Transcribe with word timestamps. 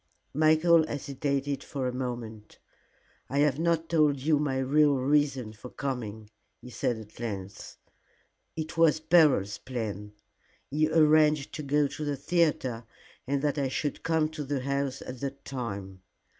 Michael 0.33 0.87
hesitated 0.87 1.63
for 1.63 1.87
a 1.87 1.93
moment. 1.93 2.57
"I 3.29 3.37
have 3.37 3.59
not 3.59 3.87
told 3.87 4.19
you 4.19 4.39
my 4.39 4.57
real 4.57 4.95
reason 4.95 5.53
for 5.53 5.69
coming," 5.69 6.31
he 6.59 6.71
said 6.71 6.97
at 6.97 7.19
length. 7.19 7.77
"It 8.55 8.79
was 8.79 8.99
Beryl's 8.99 9.59
plan. 9.59 10.13
He 10.71 10.89
arranged 10.89 11.53
to 11.53 11.61
go 11.61 11.85
to 11.85 12.03
the 12.03 12.17
theatre, 12.17 12.83
and 13.27 13.43
that 13.43 13.59
I 13.59 13.67
should 13.67 14.01
come 14.01 14.27
to 14.29 14.43
the 14.43 14.61
house 14.61 15.03
at 15.03 15.19
that 15.19 15.45
time. 15.45 16.01